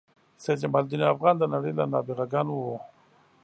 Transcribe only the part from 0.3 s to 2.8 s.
سید جمال الدین افغان د نړۍ له نابغه ګانو و.